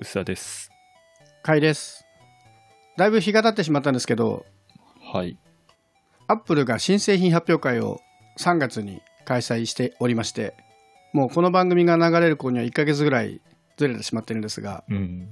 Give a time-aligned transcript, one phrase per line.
[0.00, 0.70] 薄田です。
[1.42, 2.06] かいです。
[2.96, 4.46] だいぶ日が経ってしまったんですけど、
[5.12, 5.38] はい。
[6.26, 8.00] アップルが新製品発表会を
[8.38, 10.54] 3月に開催しておりまして、
[11.12, 13.42] もうこの番組が流れる頃には1ヶ月ぐらい
[13.76, 15.28] ずれてしまってるんですが、うん。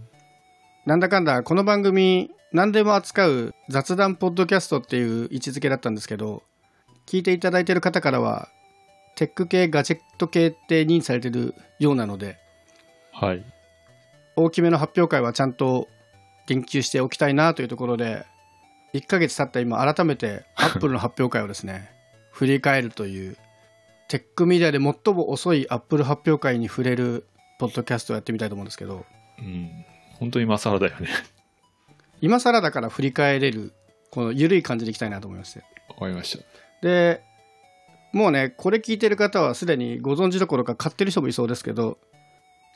[0.84, 6.42] なんだかんだこの番組何でも扱う雑談ポッドキャストっていう位置づけだったんですけど、
[7.06, 8.50] 聞いていただいている方からは、
[9.16, 12.38] テック系、ガジェット系って認知されてるようなので、
[13.12, 13.44] はい。
[14.38, 15.88] 大きめの発表会はちゃんと
[16.46, 18.24] 言及しておきたいなというところで
[18.94, 21.90] 1ヶ月経った今改めてアップルの発表会をですね
[22.32, 23.36] 振り返るという
[24.08, 27.26] テックメディアで最も遅いアップル発表会に触れる
[27.58, 29.04] ポッドキャストをやってみたいと思うんですけど
[29.38, 29.84] うん。
[30.18, 31.08] 本当に今更だよね。
[32.20, 33.72] 今更だから振り返れる
[34.10, 36.44] この緩い感じでいきたいなと思いましてわかりました。
[36.80, 37.22] で
[38.12, 41.98] もうねこれ聞いてる方はすでにご存知どころか買ってる人もいそうですけど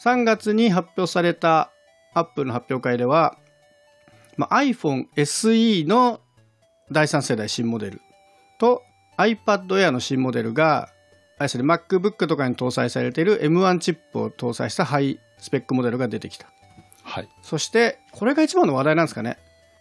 [0.00, 1.70] 3月に発表された
[2.14, 3.36] アップルの発表会では、
[4.36, 6.20] まあ、iPhone SE の
[6.90, 8.00] 第3世代新モデル
[8.58, 8.82] と
[9.18, 10.90] iPad Air の新モデルが
[11.38, 16.46] あれですね MacBook とかに搭載されている M1 チップを搭載したハイスペックモデルが出てきた
[17.02, 17.28] はい。
[17.42, 19.38] そしてこれが一番の話題なんですかね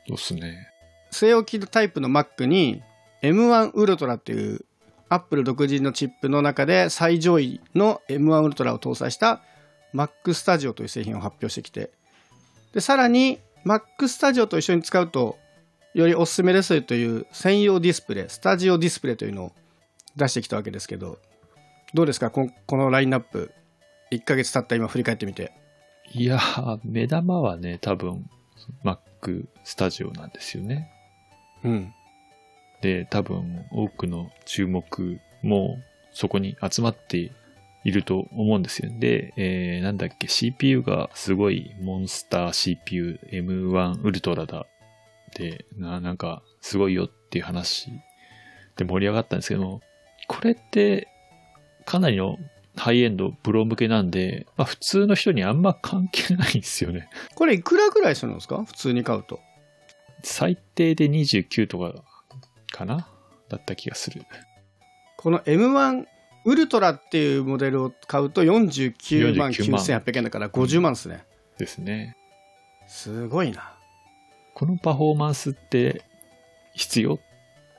[0.07, 0.67] そうっすね。
[1.11, 2.81] 据え置きタイプの Mac に
[3.21, 4.65] M1 ウルトラっていう
[5.09, 9.41] Apple 独自のチップの中で最上位の M1 ウルトラを搭載した
[9.93, 11.91] Mac Studio という製品を発表してきて
[12.73, 15.37] でさらに Mac Studio と一緒に使うと
[15.93, 19.51] よりおすすめですという専用ディスプレイスタジオディスプレイというのを
[20.15, 21.19] 出してきたわけですけど
[21.93, 22.29] どうですか？
[22.29, 23.51] ここのラインナップ
[24.13, 25.51] 1ヶ月経った今振り返ってみて。
[26.13, 28.29] いやー、目玉はね、多分、
[28.85, 30.89] Mac スタジオなんですよね。
[31.65, 31.93] うん。
[32.81, 35.79] で、多分、多くの注目も
[36.13, 37.31] そこに集まって
[37.83, 38.91] いると思うんですよ。
[38.99, 44.65] で、えー、なんだっけ、CPU がすごいモンスター CPU M1 ウルトラだ。
[45.35, 47.89] で、な、なんか、すごいよっていう話
[48.75, 49.81] で盛り上がったんですけども、
[50.27, 51.07] これって、
[51.85, 52.37] かなりの
[52.75, 57.09] ハイエンド、プロ向けなんで、まあ普通の人にあんま関係ないんですよね。
[57.35, 58.63] これいくらぐらいするんですか？
[58.63, 59.39] 普通に買うと
[60.23, 62.03] 最低で29とか
[62.71, 63.07] かな？
[63.49, 64.21] だった気がする。
[65.17, 66.05] この M1
[66.45, 71.23] ウルトラっていうモデルを買うと49万49万9800円だから50万ですね、
[71.57, 72.17] ですね。
[72.87, 73.73] すごいな
[74.53, 76.03] このパフォーマンスって
[76.73, 77.19] 必要っ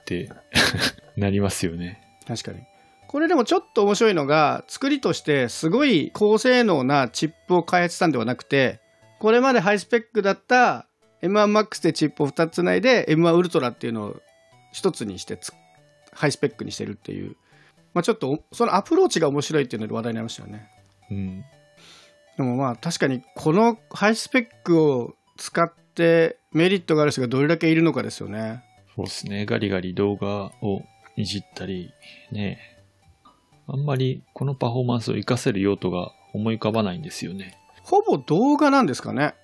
[0.05, 0.31] て
[1.17, 2.01] なりますよね。
[2.27, 2.61] 確かに
[3.09, 8.81] これでもちょっと面白いのが作りとしてすごい高性能なチップを開発したんではなくて
[9.19, 10.87] これまでハイスペックだった
[11.23, 14.17] M1MAX でチップを2つつないで M1 ウルトラっていうのを
[14.75, 15.53] 1つにしてつ
[16.13, 17.37] ハイスペックにしてるっていう、
[17.95, 20.69] まあ、ちょっとおそのアプローチが面白いっていうので話題になりましたよね
[21.11, 21.45] うん。
[22.37, 28.65] でもまあ確かにこのハイスペックを使ってメリットがある人がどれだけいるのかですよね。
[28.95, 29.47] そうですね。
[29.47, 30.83] ガリガリ動画を
[31.17, 31.93] いじったり、
[32.31, 32.59] ね。
[33.67, 37.59] あんまりこのパフォーマンスを活かせる用途が思い浮かばないんですよね。
[37.83, 39.35] ほぼ動画なんですかね。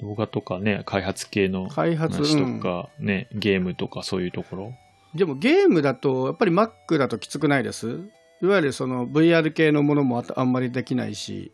[0.00, 4.74] 動画とかね、開発系の開発、話うんとか、ね、ゲームとかそういうところ。
[5.14, 8.00] でもゲームだとやっぱり Mac だときつくないです？
[8.42, 11.52] いわゆるその VR 系のものもあんまりできないし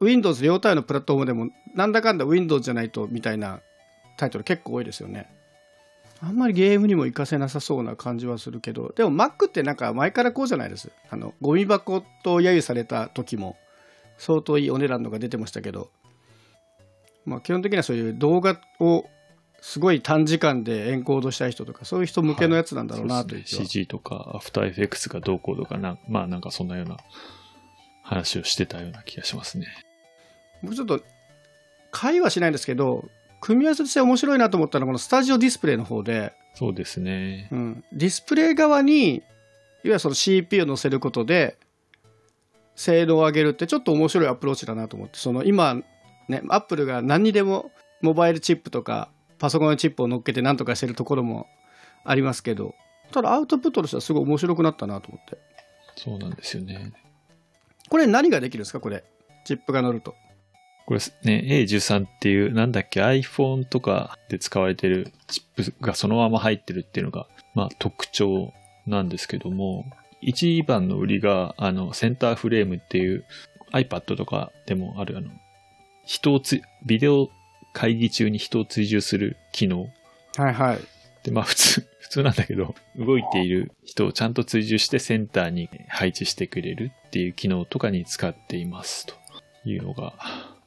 [0.00, 3.60] Windows 両体のプラットフォームでもなんだかんだ Windows じゃないとみたいな
[4.16, 5.30] タイトル結構多いですよね。
[6.20, 10.90] あんまりゲームにも活かせなさそうな感じはするけどでも Mac ってなんか前からこうじゃないです？
[11.10, 13.56] あのゴミ箱と揶揄された時も
[14.16, 15.90] 相当いいお値段のが出てましたけど。
[17.26, 19.06] まあ基本的にはそういう動画を
[19.64, 23.80] すごい短時間でエンコードしたい人とかそういう人向けのやつなんだろうなという気は、そうですね。
[23.80, 26.98] CG とか、アフターエフェクスがどうこうとかな、まあなんかそんなような
[28.02, 29.66] 話をしてたような気がしますね。
[30.62, 31.00] 僕ちょっと
[31.92, 33.08] 会話しないんですけど
[33.40, 37.48] 組み合わせとして面白いなと思ったのはこのスタジオディスプレイの方で、そうですね。
[37.50, 39.22] うん、ディスプレイ側にいわ
[39.84, 41.56] ゆるその CPU を載せることで
[42.76, 45.76] 精度を上げるってちょっと面白いアプローチだなと思ってその今
[46.28, 47.70] ねアップルが何にでも
[48.02, 49.08] モバイルチップとか
[49.38, 51.46] パソコンのチップを乗っけて何とかしてるところも
[52.04, 52.74] ありますけど
[53.12, 55.38] ただアウトプットとしてはすごい面白くなったなと思って。
[55.96, 56.92] そうなんですよね。
[57.88, 58.80] これ何ができるんですか？
[58.80, 59.04] これ。
[59.44, 60.14] チップが乗ると。
[60.86, 68.52] これね、A13 っていう、なんだっけ、iPhone とかで使われてるチップがそのまま入ってるっていうのが、まあ特徴
[68.86, 69.84] なんですけども、
[70.20, 73.24] 一番の売りが、あの、センターフレームっていう
[73.72, 75.30] iPad とかでもある、あの、
[76.04, 77.30] 人をつ、ビデオ
[77.74, 79.90] 会議中に人を追従する機能。
[80.36, 80.78] はいはい
[81.24, 89.14] で、まあ普通、 普通なんだけど、動いている人をちゃんと追従してセンターに配置してくれるっていう機能とかに使っていますと
[89.64, 90.12] いうのが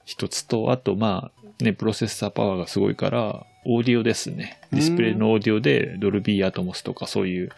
[0.04, 4.60] 一つと、あとまあね、プロセッサーパワーがすごいから、オーディオですね。
[4.72, 7.50] ディスプレイのオーディオでドルビーアトモスとかそういう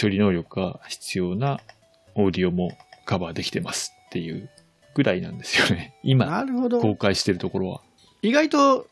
[0.00, 1.60] 処理能力が必要な
[2.14, 4.50] オーディオもカバーできてますっていう
[4.94, 5.94] ぐらいなんですよね。
[6.02, 6.44] 今、
[6.80, 7.80] 公開してるところは。
[8.22, 8.86] 意外と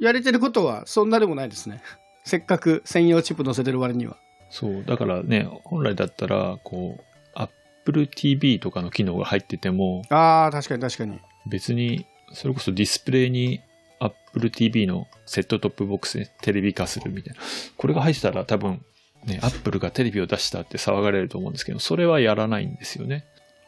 [0.00, 1.82] やれてることはそんなでもないですね
[2.24, 4.16] せっかく専用チップ載せてる割には
[4.50, 4.84] そう。
[4.84, 7.04] だからね、本来だったら、こう、
[7.34, 13.60] Apple TV とかの機能が入ってても、あー確かに確かに別に、それこそディスプレイに
[14.00, 17.40] Apple TV のセットトップボックスでテレビ化するみたいな。
[17.76, 18.84] これが入ってたら多分、
[19.24, 23.24] ね、Apple がテレビを出したって騒がれると思うんですけど、それはやらないんですよね。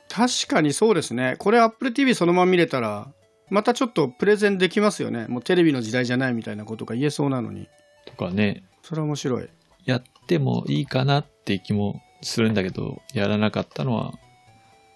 [0.08, 3.08] 確かにそうですねこれ Apple TV そのまま見れたら
[3.52, 5.26] またちょっとプレゼンできますよね。
[5.28, 7.68] もうテレビの時代じゃないみたいなことが言えそうなのに。
[8.06, 9.48] とかね、それは面白い。
[9.84, 14.14] やってもいいかなって気もするんだけど、やらなかったのは、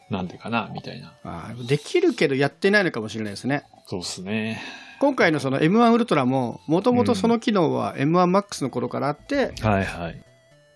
[0.09, 1.13] なんでかな、みたいな。
[1.23, 3.65] あーできるけどやってないのかもしれないですね。
[3.87, 4.63] そうっすね。
[5.01, 10.23] 今回のその M1 ウルトラももともとその機能は M1MAX の頃からあって、はいはい。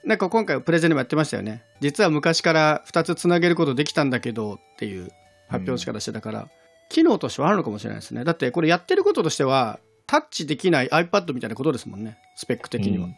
[0.05, 1.63] なんか今回プレゼンでもやってましたよね。
[1.81, 5.11] 実は昔から2つつなげることできたんだけどっていう
[5.49, 6.49] 発表の仕方してたから、
[6.91, 13.17] 機能としてはあるのかもしれないですねだってこれやってることとしてはタッチできない iPad みたいなことですもんねスペック的には、うん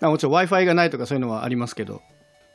[0.00, 2.02] まあもちろん w i f i がないとかそういうのはありますけど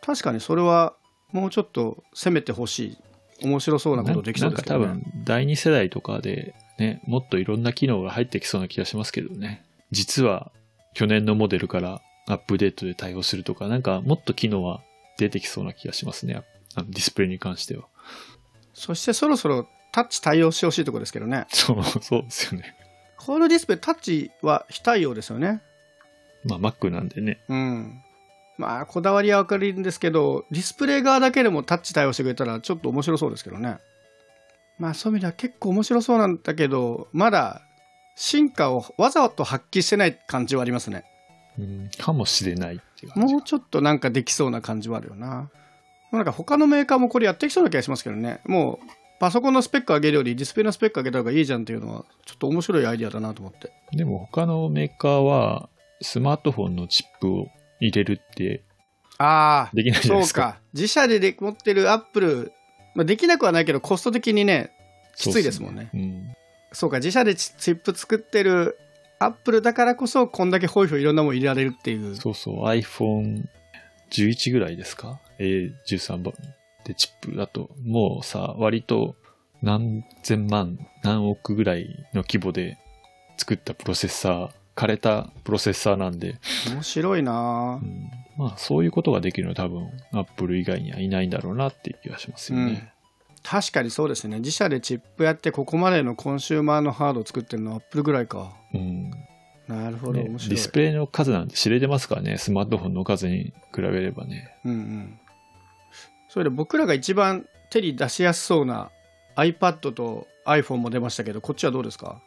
[0.01, 0.93] 確かにそれは
[1.31, 2.97] もうちょっと攻めてほしい
[3.41, 9.63] 面白そうなことできそうですけど、ね、なんか多分、第二世代とかで、ね、もっといろんな機能が入ってきそうな気がしますけどね。
[9.91, 10.51] 実は、
[10.93, 14.81] 去年のモデルからアップデートで対応するとか、なんかもっと機能は
[15.17, 16.41] 出てきそうな気がしますね。
[16.75, 17.85] あのディスプレイに関しては。
[18.73, 19.67] そしてそろそろ
[20.03, 22.75] タッチ対応してほしいところですけどねそう、 そうですよね。
[23.17, 25.61] このディスプレイタッチは非対応ですよね
[26.45, 27.41] まあ、Mac なんでね。
[27.49, 28.01] うん。
[28.57, 33.77] まあ、こだわりは分かるんですけど、ディスプレイ側だけでもタッチ対応してくれたらちょっと面白そうですけどね。
[34.77, 37.61] まあ、そういう意味では結構面白そうなんだけど、まだ
[38.15, 41.03] 進化をわざと発揮してない感じはありますね。
[41.57, 45.49] うん、かもしれないっていうもうちょっとなんかできそうな感じはあるよな。
[46.11, 48.41] なんか他のメーカーもこれやってきそうな気がしますけどね。
[48.45, 53.71] もう、パソコンのスペック上げるよりディスプレイのスペック上げた方がいいじゃんっていうのは、ちょっと面白いアイディアだなと思って。
[53.91, 55.69] でも他のメーカーは、
[56.01, 57.47] スマートフォンのチップを
[57.81, 58.63] 入れるって
[59.19, 60.41] ああ、できないじゃないですか。
[60.41, 60.59] そうか。
[60.73, 62.53] 自社でで持ってるアップル、
[62.95, 64.71] まあ、できなくはないけど、コスト的にね、
[65.17, 65.89] きついですもんね。
[65.91, 66.37] そうっすね。
[66.71, 68.79] そうか、自社でチチップ作ってる
[69.19, 72.15] アップルだからこそ、こんだけホイホイいろんなもん入れられるっていううん。。
[72.15, 76.33] そうそう、iPhone11 ぐらいですか ?A13 番
[76.83, 79.15] でチップだと、もうさ、割と
[79.61, 82.77] 何千万、何億ぐらいの規模で
[83.37, 86.39] 作ったプロセッサー、枯れたプロセッサーなんで、
[86.71, 92.93] 面白いなぁうん、まあそういうことができるのは多分 Apple 以外にはいないんだろうなっていう気がしますよね。
[93.43, 94.39] 確かにそうですね。
[94.39, 98.53] 自社でチップやって、ここまでのコンシューマーのハードを作ってるのはアップルぐらいか。
[98.73, 99.11] うん
[99.67, 100.49] なるほど、ね面白い。
[100.49, 104.55] ディスプレイの数なんて知れてますからね、スマートフォンの数に比べればね。
[104.65, 105.19] うんうん。
[106.29, 108.91] それで僕らが一番手に出しやすそうな
[109.35, 112.21] iPad と iPhone も出ましたけど、こっちはどうですか？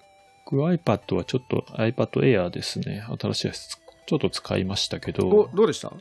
[0.44, 3.04] 僕 iPad はちょっと iPad Air ですね。
[3.20, 5.92] 新しいやつ、ちょっと使いましたけおど、どうでした？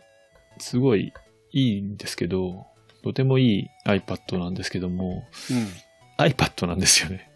[0.57, 1.13] すごい
[1.51, 2.65] いいんですけど、
[3.03, 5.67] とてもいい iPad なんですけども、うん。
[6.25, 7.31] iPad なんですよね。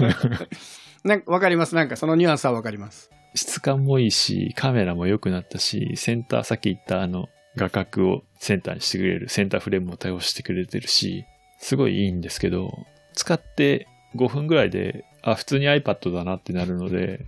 [1.04, 1.74] なんかわかります？
[1.74, 3.10] なんかそのニュアンスはわかります。
[3.34, 11.24] 質感もいいし、カメラも良くなったし、センター、さっき言ったあの、画角をセンターにしてくれる、センターフレームも対応してくれてるし、
[11.58, 17.24] すごいいいんですけど、使って5分ぐらいで、あ、普通に iPad だなってなるので、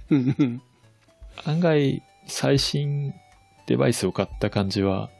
[1.44, 3.14] 案外最新
[3.66, 5.11] デバイスを買った感じは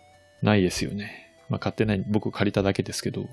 [0.43, 1.33] ないですよね。
[1.49, 3.27] まあ買ってない、僕借りただけですけど。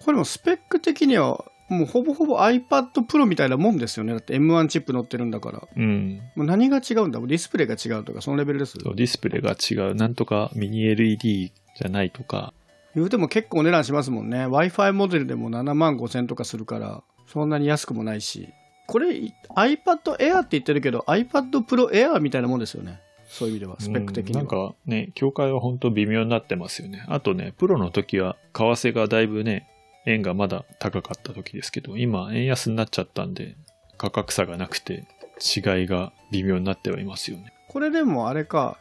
[0.00, 4.12] これもスペック的にはもうほぼほぼ iPad Pro みたいなもんですよね。
[4.12, 5.68] だって M1 チップ乗ってるんだから。
[5.76, 6.20] うん。
[6.34, 7.18] もう何が違うんだ？
[7.20, 8.78] もうディスプレイが違うとかそのレベルです。
[8.78, 9.94] そうディスプレイが違う。
[9.94, 12.52] なんとかミニ LED じゃないとか。
[12.94, 14.46] 言うても結構お値段しますもんね。
[14.46, 18.48] w i f i モデルでも7万5千とかするからそんなに安くもないし。
[18.86, 23.00] これ iPad Air って言ってるけど iPad Pro Air みたいなもんですよね。
[23.28, 27.04] そういう意味ではスペック的には、うんなんかね、境界は本当微妙になってますよね。
[27.08, 29.68] あとね、プロの時は為替がだいぶね、
[30.08, 33.56] 円がまだ高かった時ですけど、今円安になっちゃったんで、
[33.96, 35.06] 価格差がなくて
[35.38, 37.52] 違いが微妙になってはいますよね。
[37.68, 38.78] これでもあれか。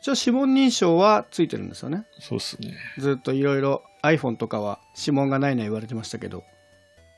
[0.00, 2.06] 一応指紋認証はついてるんですよね。
[2.18, 2.74] そうっすね。
[2.98, 6.42] ずっといろいろ iPhone とかは指紋がないのは言われてましたけど。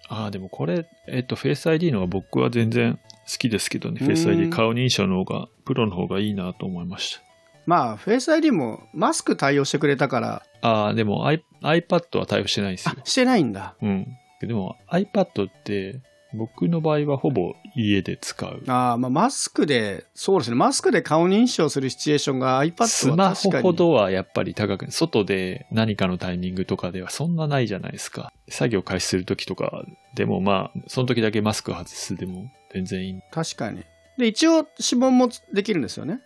[0.09, 7.21] ああ、でもこれ、えっと、フェイス ID の方が僕は全然好きですけどね、うんフェイス ID 顔認証の方が、プロの方がいいなと思いまし
[7.67, 10.69] まあ Face ID もマスク対応してくれたからた。
[10.69, 12.95] ああ、でも I- iPad は対応してないんですよ。
[12.99, 14.07] あしてないんだうん。
[14.41, 16.01] でも iPad って、
[16.37, 18.63] 僕の場合はほぼ家で使う。
[18.67, 23.63] ああ、まあマスクで、そうですね、マスクで顔認証するシチュエーションが iPad はスマホ確かに。
[23.63, 28.33] ほどはやっぱり高く、外で何かのタイミングとかではそんなないじゃないですか。
[28.49, 33.21] 作業開始するときとかでもまあ、その時だけマスク外すでも全然いい。
[33.31, 33.85] 確かに。
[34.19, 36.21] で、一応指紋もできるんですよね。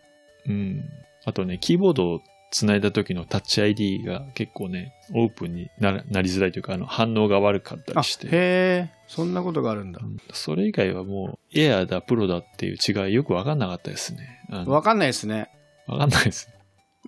[0.47, 0.85] うん。
[1.29, 2.21] あとね、キーボードを
[2.51, 8.29] 繋いだ時のタッチ ID が結構ね、オープンにななりづらいというか、あの反応が悪かったあ、りして。
[8.29, 10.07] へえ、そんなことがあるんだう。
[10.07, 14.41] んそれ以外はもう、エアだ、プロだっていう違いよくわかんなかったですね。
[14.67, 15.51] わかんないですね。
[15.87, 16.49] わかんないです。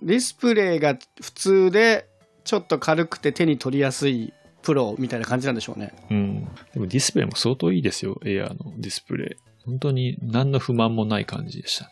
[0.03, 2.05] ディスプレイが普通で、
[2.43, 5.93] ちょっと軽くて手に取りやすいプロみたいな感じなんでしょうね。
[6.11, 6.43] うん。
[6.73, 9.51] でもディスプレイも相当いいですよ、エアのディスプレイ。
[9.65, 11.91] 本当に何の不満もない感じでした。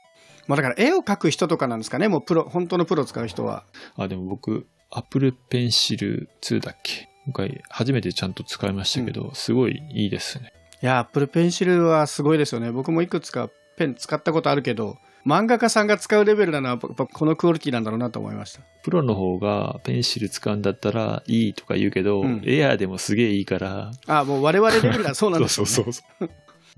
[0.49, 3.65] まあだから絵を描く人とかなんですかね、もうプロ、本当のプロ使う人は。
[3.95, 7.07] あ、でも僕、Apple Pencil 2だっけ？
[7.25, 10.51] 今回初めてちゃんと使いましたけど、すごいいいですね。
[10.81, 12.71] いや、Apple Pencil はすごいですよね。
[12.71, 18.61] 僕もいくつかペン使ったことあるけど、漫画家さんが使うレベルなのは、このクオリティなんだろうなと思いました。
[18.81, 25.69] プロの方がペンシル使うんだったらいいとか言うけど、うんエアーでもすげえいいから、あ、もう我々レベルだ、そうなんですよ、ね。
[25.71, 26.29] そうそうそう。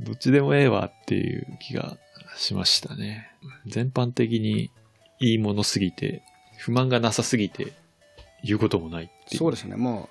[0.01, 1.97] どっちでもええわっていう気が
[2.35, 3.30] しましたね。
[3.65, 4.71] 全般的に
[5.19, 6.23] いいものすぎて、
[6.57, 7.73] 不満がなさすぎて、
[8.43, 9.37] 言うこともないっていう。
[9.37, 10.09] そうですね、も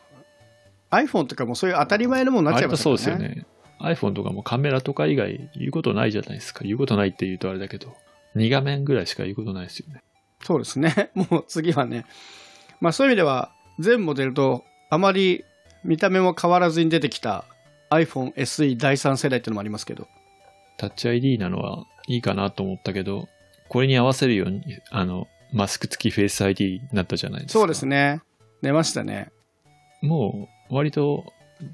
[0.90, 3.24] う iPhone とかもそういう当たり前のものになっちゃいました割とからね。
[3.24, 3.46] そうですよね。
[3.94, 6.64] iPhone とかもカメラとか以外言うことないじゃないですか。
[6.64, 7.96] 言うことないって言うとあれだけど、
[8.36, 10.02] 2画面ぐらいしか言うことないですよね。
[10.42, 11.10] そうですね。
[11.14, 12.04] もう次はね。
[12.80, 15.44] まあそういう意味では、全モデルとあまり
[15.84, 17.44] 見た目も変わらずに出てきた
[17.90, 20.06] iPhone SE 第3世代っていうのもありますけど。
[20.76, 21.84] タッチ ID なのは
[22.14, 23.28] いいかなと思ったけど、
[23.68, 27.58] これに合わせるように、あの、マスク付きフェイス ID になったじゃないですか。
[27.60, 28.20] そうですね。
[28.62, 29.30] 出ましたね。
[30.02, 31.24] もう、割と、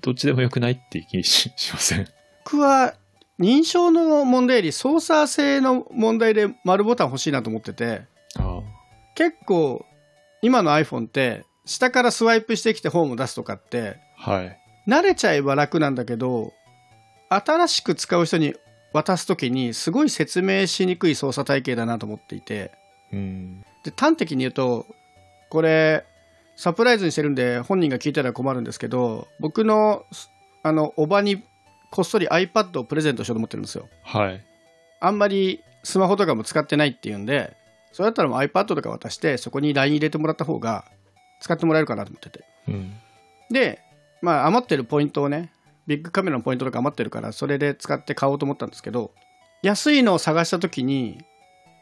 [0.03, 2.09] どっちでもよくないって気ししません？
[2.45, 2.95] 僕は
[3.39, 8.03] 認証の問題より操作性の問題で丸ボタン欲しいなと思ってて、
[8.37, 8.63] あ
[9.15, 9.85] 結構
[10.43, 14.31] 今の iPhone って下からスワイプしてきてホーム出すとかってあ。
[14.33, 14.59] はい。
[14.89, 16.53] 慣れちゃえば楽なんだけど
[17.29, 18.55] 新しく使う人に
[18.97, 22.73] 渡す時にすごい説明しにくい操作体系だなと思っていて
[23.13, 23.61] うん。
[23.85, 24.87] で端的に言うと
[25.51, 26.05] これ
[26.57, 30.07] サプライズにしてるんで本人が聞いたら困るんですけど僕の
[30.63, 31.43] あのおばに
[31.91, 34.43] こっそり iPad をプレゼントしようと思ってるんですよはい。
[35.01, 37.55] あんまりスマホとかも使ってないっていうんで
[37.93, 40.85] それだったらもう iPad とか渡してそこに LINE 入れてもらった方が
[41.41, 42.95] 使ってもらえるかなと思っててうん。
[43.51, 43.81] で
[44.23, 45.53] まあ余ってるポイントをね
[45.87, 49.13] ビッグカメラのポイントとか余ってるからそれで使って買おうと思ったんですけど
[49.63, 51.19] 安いのを探した時に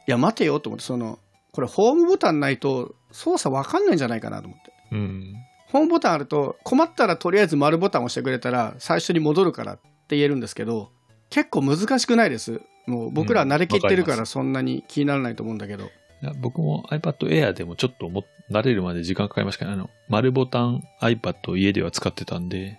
[0.07, 1.19] いや待てよと思ってその
[1.53, 4.73] これホームボタンないと操作わかんないんじゃないかなと思って。
[4.93, 5.35] うん。
[5.69, 10.91] ホームボタンあると困ったらとりあえず丸ボタンを押してくれたら最初に戻るからって言えるんですけど
[11.31, 12.61] 結構難しくないです。
[12.87, 15.89] もう僕らは慣れきってるからりそんなに気にならないと思うんだけど、い
[16.23, 22.79] や僕も iPad Air でもちょっとも慣れるまで時間かかりましたけど、あの、丸ボタン iPad を家では使ってたんで、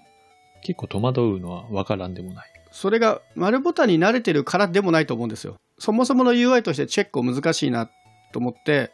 [0.65, 2.51] 結構戸惑うのはわからんでもない。
[2.71, 7.89] それが丸ボタンに慣れてるからでもないと思うんですよそもそもの UI としてチェックを難しいな
[8.33, 8.91] と思って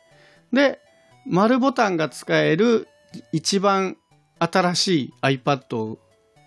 [0.53, 0.77] で
[1.25, 2.87] 丸ボタンが使える
[3.31, 3.97] 一番
[4.37, 5.97] 新しい iPad を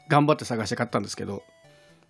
[0.09, 1.43] 頑張って探して買ったんですけど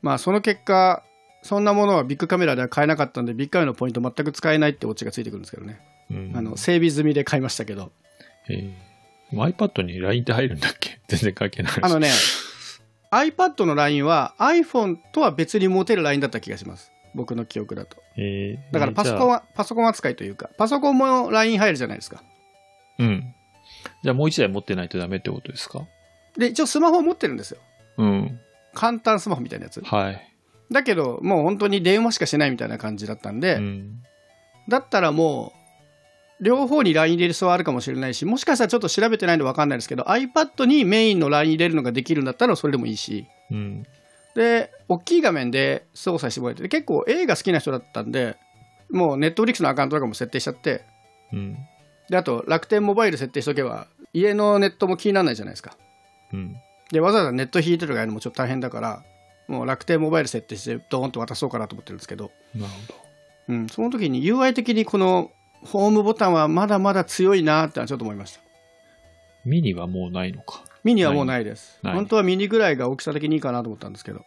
[0.02, 1.02] まあその結果
[1.42, 5.80] そんなものはビッグカメラでは買えなかったんでビッグカメラのポイント全く使えないってオチがついてくるんですけどね、
[6.10, 6.32] うん。
[6.34, 7.92] あの整備済みで買いましたけど
[8.50, 11.00] えー、iPad に LINE って入るんだっけ？
[11.08, 11.72] 全然関係ない。
[11.80, 12.10] あのね
[13.14, 19.34] iPad の LINE は iPhone とは別に持てる LINE だった気がします僕の記憶だとえーだからパソコンは。
[19.34, 22.22] は、パソコン扱いというか、パソコンも LINE 入るじゃないですか。
[22.98, 23.34] うん。
[24.02, 25.82] じゃあもう一台持ってないとダメってことですか？
[26.36, 27.58] で、一応スマホ持ってるんですよ。
[27.98, 28.40] うん。
[28.74, 29.80] 簡単スマホみたいなやつ。
[29.82, 30.34] はい。
[30.72, 34.02] だけど、もう本当に電話しかしないみたいな感じだったんで、うん。
[34.68, 35.63] だったらもう、
[36.40, 43.82] 両方に LINE 入れる必要はあるかもしれないし、もしかしたらちょっと調べてないんで分かんないですけど、iPad にメインの LINE 入れるのができるんだったらそれでもいいし、うん。
[44.34, 48.36] で、大きい画面で操作してもらえて、結構映画好きな人だったんで、
[48.90, 50.84] もう Netflix のアカウントとかも設定しちゃって、
[51.32, 51.56] うん。
[52.10, 55.76] で、あと楽天モバイル設定しとけば、家のネットも気にならないじゃないですか。
[56.32, 56.56] うん。
[56.90, 59.02] でわざわざネット引いてとかやるのもちょっと大変だから
[59.48, 62.94] もう楽天モバイル設定してドーンと渡そうかなと思ってるんですけど、なるほど。
[63.48, 65.30] うん、その時に UI 的にこの
[65.64, 68.40] ホームボタンはまだまだ強いなってちょっと思いました。
[69.44, 70.62] ミニはもうないのか。
[70.84, 71.78] ミニはもうないです。
[71.82, 74.24] 本当はミニぐらいが大きさ的にいいかなと思ったんですけど。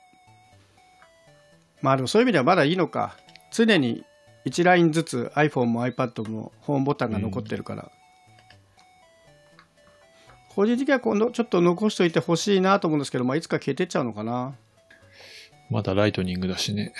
[1.82, 3.18] まあでもそういう意味ではまだいいのか。
[3.52, 4.04] 常に
[4.46, 7.92] 1ラインずつ iPhone も iPad もホームボタンが残ってるから、
[10.58, 14.56] 個人的には今度ちょっと残しといてほしいなと思うんですけど、まあ、いつか消えてっちゃうのかな。
[15.70, 16.94] まだライトニングだしね。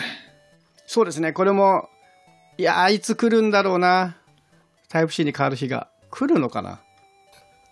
[0.86, 1.90] そうですね、これも、
[2.60, 4.18] いやー、いつ来るんだろうな。
[4.90, 5.90] タイプ C に変わる日が。
[6.10, 6.80] 来るのかな？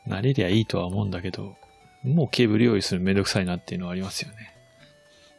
[0.07, 1.55] 慣れりゃいいとは思うんだけど、
[2.03, 4.53] もうケーブル用意するのめんどくさいなっていうのはありますよね。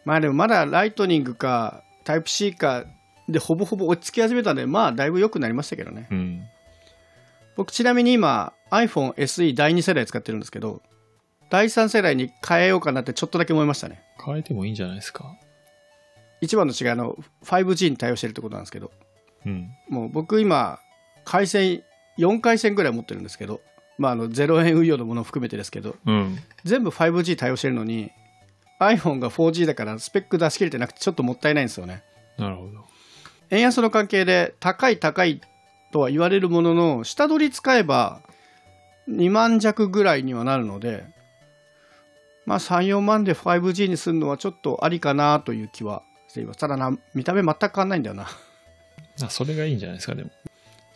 [0.05, 2.85] まあでもまだライトニングかタイプ C か
[3.29, 6.09] でほぼほぼ落ち着き始めたんで、まあだいぶ良くなりましたけどね。
[6.11, 6.43] うん。
[7.55, 10.81] 僕ちなみに今 iPhone SE 第2世代使ってるんですけど、
[11.51, 14.03] 第3世代に変えようかなってちょっとだけ思いましたね。
[14.25, 15.37] 変えてもいいんじゃないですか？
[16.41, 18.91] 一番の違いはあの 5G に対応してるってことなんですけど、
[19.45, 19.69] うん。
[19.91, 20.81] もう僕今
[21.27, 21.83] 回線
[22.19, 23.61] 4回線ぐらい持ってるんですけど、
[23.99, 26.39] まああの0円運用のものを含めてですけど、うん。
[26.65, 28.11] 全部 5G 対応してるのに
[28.81, 32.03] iPhone が 4G だからスペック出し切れてなくてちょっともったいないんですよね
[32.39, 32.85] なるほど。
[33.51, 35.41] 円安の関係で高い高い
[35.93, 38.23] とは言われるものの下取り使えば
[39.09, 41.05] 2万弱ぐらいにはなるので
[42.45, 48.27] まあ34万で 5G にするのはちょっとありかなという気はしていますただな見た目全く変わんないんだよな
[49.23, 50.31] あそれがいいんじゃないですか、でも。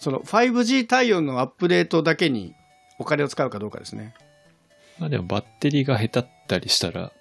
[0.00, 2.54] その 5G 対応のアップデートだけに
[2.98, 4.14] お金を使うかどうかですね
[4.98, 7.12] まあでもバッテリーが下手ったりしたら、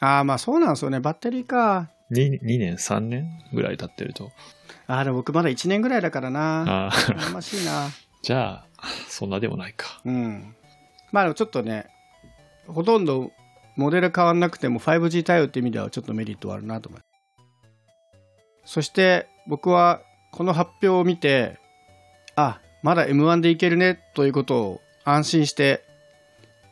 [0.00, 4.30] ああまあそうなんですよねバッテリーか 2, 2年、3年ぐらい経ってると。
[4.86, 7.88] ああでも僕まだ1年ぐらいだからなああ、羨ましいな
[8.22, 10.00] じゃあ、そんなでもないか。
[10.04, 10.54] うん。
[11.12, 11.86] まあでもちょっとね、
[12.66, 13.32] ほとんど
[13.76, 17.04] モデル変わんなくても 5G 対応って意味ではちょっとメリットはあるなと思いま
[18.66, 18.72] す。
[18.72, 20.00] そして僕は
[20.32, 21.58] この発表を見て、
[22.40, 25.84] あ、まだ M1 でいけるねということを安心して、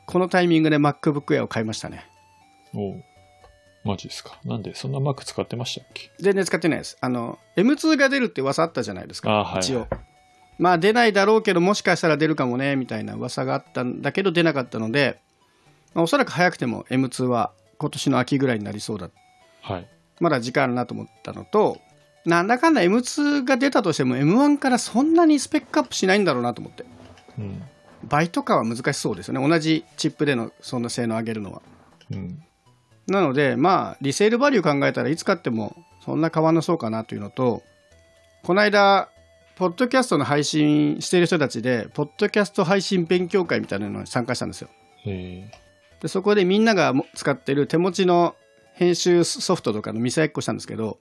[0.06, 2.06] このタイミングで MacBook Air を買いましたね。
[2.72, 3.02] おう
[3.84, 4.38] マジですか。
[4.44, 6.10] なんで、そんな Mac 使ってましたっけ？
[6.18, 6.96] 全然使ってないです。
[7.00, 9.56] あの、M2 が出るって噂あったじゃないですか。
[9.58, 9.86] 一応。
[10.58, 15.20] まあ出ないだろうけど、もしかしたら出るかもね、みたいな噂があったんだけど出なかったので、
[15.94, 19.10] まあ、おそらく早くても M2 は今年の秋ぐらいになりそうだ。
[19.62, 19.88] はい。
[20.20, 21.78] まだ時間あるなと思ったのと、
[22.26, 26.84] なんだかんだ M2 が出たとしても M1 からそんなにスペックアップしないんだろうなと思って。
[27.38, 27.62] うん。
[28.04, 29.48] 倍とかは難しそうですよね。
[29.48, 31.62] 同じチップでのそんな性能を上げるのは。
[32.10, 32.42] うん。
[33.06, 37.62] なので、まあ、リセールバリュー考えたらいつ買ってもそんな変わんなそうかなというのと、
[38.42, 39.08] この間、
[39.56, 44.68] ポッドキャストの配信している人たちで、ポッドキャスト配信勉強会みたいなのに参加したんですよ。
[45.06, 45.50] え
[46.00, 48.36] でそこでみんながも使ってる手持ちの
[48.74, 50.98] 編集ソフトとかの見せ合いっこしたんですけど、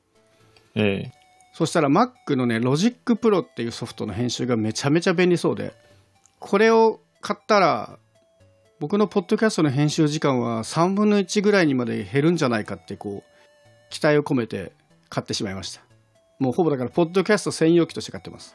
[0.75, 1.11] ー、え。
[1.53, 5.73] そしたら Mac のね、Logic Pro っていうソフトの編集がめちゃめちゃ便利そうで、
[6.39, 7.97] これを買ったら、
[8.79, 14.73] 僕のポッドキャストの編集時間は3分の1ぐらいにまで減るんじゃないかってこう期待を込めて
[15.07, 15.81] 買ってしまいました。
[16.39, 18.53] もうほぼだからポッドキャスト専用機として買ってます。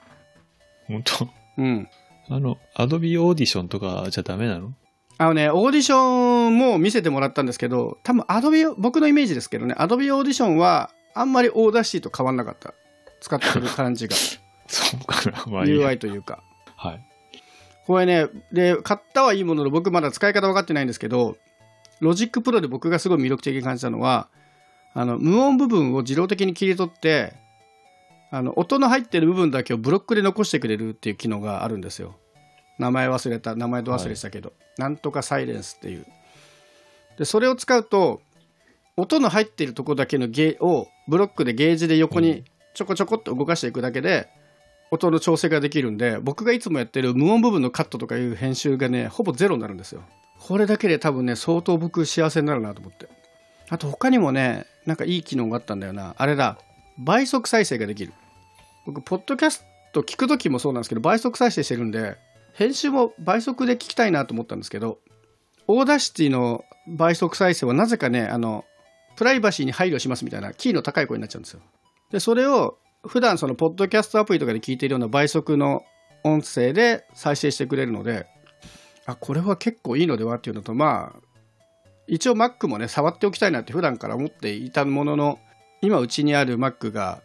[0.90, 1.28] ー、本当？
[1.56, 1.88] うん。
[2.28, 4.74] あの、Adobe Audition とかじゃダメなの？
[5.16, 12.75] あのねオーディションも見せてもらったんですけど多分 Adobe 僕のイメージですけどね Adobe オーディションはあんまりオーダシティと変わんなかった
[13.20, 14.16] 使ってる感じが
[14.66, 15.44] そうかな。
[15.46, 16.42] まあいいや UI というか
[16.77, 17.05] はい。
[17.87, 21.37] これね、で、買ったはいいものの、僕まだ使い方分かってないんですけど、
[22.01, 24.29] ロジックプロで僕がすごい魅力的に感じたのは、
[24.94, 27.35] あの、無音部分を自動的に切り取って、
[28.31, 32.14] あの、音の入ってる部分だけをブロックで残してくれるっていう機能があるんですよ。
[32.79, 36.07] 名前忘れた、名前と忘れしたけど、なんとか silence っていう。
[37.18, 38.23] で、それを使うと、
[38.96, 42.44] 音の入っているとこだけのゲーをブロックでゲージで横にうん。
[42.73, 44.29] ちょこちょこっと動かしていくだけで、
[44.92, 50.03] 音の調整ができるんで僕がいつもやってる無音部分のカットとかいう編集がねほぼゼロになるんですよ。
[50.38, 53.09] これだけで多分ね相当僕幸せになるなと思って。
[53.68, 56.14] あと他にもねなんかいい機能があったんだよな。
[56.16, 56.59] あれだ。
[56.99, 58.12] 倍速再生ができる。
[58.87, 62.16] 僕ポッドキャスト聞く時もそうなんですけど倍速再生してるんで
[62.55, 64.99] 編集も倍速で聞きたいなと思ったんですけど
[65.66, 68.64] オーダシティの倍速再生はなぜかねあの
[69.20, 71.61] プライバシーに配慮しますみたいなキーの高い声になっちゃうんですよ
[72.11, 75.83] でそれを普段そのポッドキャストアプリとかで聞いているような倍速の
[76.24, 78.26] 音声で再生してくれるので
[79.04, 81.20] あこれは結構いいのではっていうのとまあ
[82.06, 85.38] 一応 Mac もね触っておきたいなって普段から思っていたものの
[85.83, 87.20] 今うちにある Mac が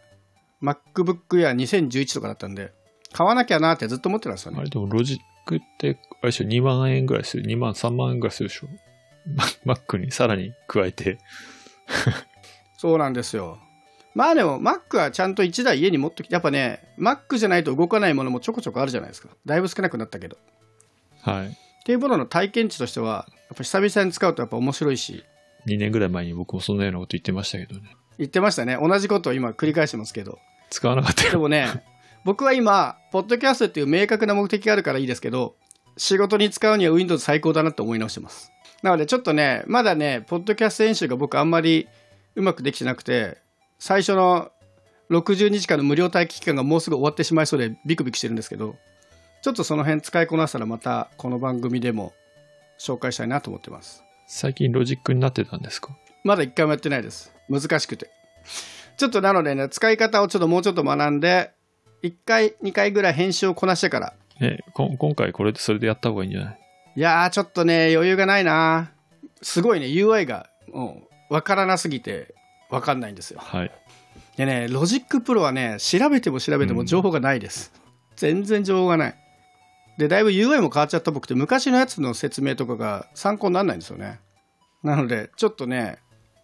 [0.62, 2.72] MacBook Air 2011とかだったんで
[3.14, 7.44] 買わなきゃなってずっと思ってたんですよねあれでもロジックって、あれでしょ、2万円ぐらいする。
[7.44, 8.68] 2万、3万円ぐらいするでしょ。
[9.64, 11.18] Mac にさらに加えて。
[12.76, 13.58] そうなんですよ。
[14.14, 19.28] まあでも Mac はちゃんと1台家に持ってきてやっぱね Mac じゃないと動かないものもちょこちょこあるじゃないですか。
[19.44, 20.38] だいぶ少なくなったけど。
[21.20, 21.46] はい。
[21.48, 21.50] っ
[21.84, 25.24] ていうものの体験値としてはやっぱ久々に使うとやっぱ面白いし。
[25.66, 27.96] 2年ぐらい前に僕もそんなようなこと言ってましたけどね。
[28.18, 28.78] 言ってましたね。
[28.80, 30.38] 同じことを今繰り返してますけど。
[30.70, 31.30] 使わなかったよ。
[31.32, 31.84] でもね
[32.24, 35.54] 僕は今ポッドキャストっていう明確な目的があるからいいですけど
[35.96, 38.50] 仕事に使うには Windows 最高だなって思い直してます
[38.82, 41.88] なのでちょっとねまだねポッドキャスト演習が僕あんまり
[42.34, 43.38] うまくできてなくて
[43.78, 44.50] 最初の
[45.10, 48.76] 60日間の無料待機期間がもうすぐ終わってしまいそうでビクビクしてるんですけど
[49.42, 52.12] ちょっとその辺使いこなしたらまたこの番組でも
[52.78, 54.02] 紹介したいなと思ってます。
[54.26, 55.96] 最近ロジックになってたんですか？
[56.24, 57.32] まだ一回もやってないです。
[57.48, 58.10] 難しくて。
[58.96, 61.52] ちょっとなのでね使い方をちょっともうちょっと学んで
[62.02, 64.14] 1回2回ぐらい編集をこなしてから。
[64.40, 66.58] え、こ今回これでそれでやった方がいいんじゃない？
[66.96, 68.92] いやーちょっとね余裕がないな。
[69.42, 72.34] すごいね UI がもう分からなすぎて
[72.70, 73.40] 分かんないんですよ。
[73.40, 73.70] はい。
[74.36, 77.72] でねロジックプロはね調べても調べても情報がないです、
[78.16, 79.14] 全然情報がない。
[79.98, 84.20] でだいぶ UI も変わっちゃったっぽくて昔のやつの説明とかが参考にならないんですよね。
[84.82, 85.98] なのでちょっとね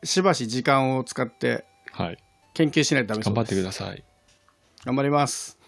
[0.05, 2.19] しばし時間を使ってはい。
[2.55, 4.05] 研究しないとダメそうです頑張ってください。
[4.85, 5.59] 頑張ります